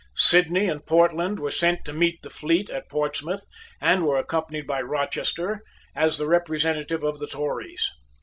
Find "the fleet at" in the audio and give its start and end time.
2.23-2.89